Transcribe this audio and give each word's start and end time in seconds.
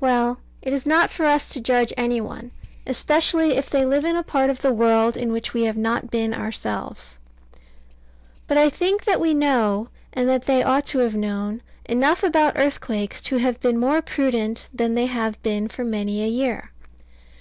Well 0.00 0.40
it 0.60 0.72
is 0.72 0.84
not 0.86 1.08
for 1.08 1.24
us 1.24 1.48
to 1.50 1.60
judge 1.60 1.92
any 1.96 2.20
one, 2.20 2.50
especially 2.84 3.52
if 3.56 3.70
they 3.70 3.86
live 3.86 4.04
in 4.04 4.16
a 4.16 4.24
part 4.24 4.50
of 4.50 4.60
the 4.60 4.72
world 4.72 5.16
in 5.16 5.30
which 5.30 5.54
we 5.54 5.62
have 5.66 5.76
not 5.76 6.10
been 6.10 6.34
ourselves. 6.34 7.20
But 8.48 8.58
I 8.58 8.68
think 8.68 9.04
that 9.04 9.20
we 9.20 9.34
know, 9.34 9.88
and 10.12 10.28
that 10.28 10.46
they 10.46 10.64
ought 10.64 10.86
to 10.86 10.98
have 10.98 11.14
known, 11.14 11.62
enough 11.84 12.24
about 12.24 12.58
earthquakes 12.58 13.20
to 13.20 13.36
have 13.36 13.60
been 13.60 13.78
more 13.78 14.02
prudent 14.02 14.68
than 14.74 14.96
they 14.96 15.06
have 15.06 15.40
been 15.44 15.68
for 15.68 15.84
many 15.84 16.24
a 16.24 16.26
year. 16.26 16.72